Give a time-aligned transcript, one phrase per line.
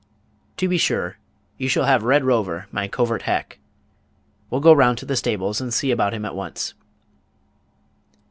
[0.57, 1.17] "To be sure;
[1.59, 3.59] you shall have Red Rover, my covert hack.
[4.49, 6.73] We'll go round to the stables, and see about him at once."